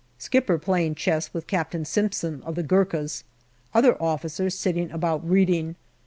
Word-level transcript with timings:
Skipper 0.17 0.57
playing 0.57 0.95
chess 0.95 1.31
with 1.31 1.45
Captain 1.45 1.85
Simpson 1.85 2.41
of 2.41 2.55
the 2.55 2.63
Gurkhas. 2.63 3.23
Other 3.71 4.01
officers 4.01 4.57
sitting 4.57 4.89
about 4.89 5.23
reading. 5.29 5.75